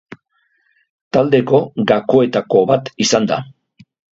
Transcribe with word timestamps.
Taldeko 1.17 1.61
gakoetako 1.93 2.65
bat 2.73 2.91
izan 3.07 3.33
da. 3.35 3.43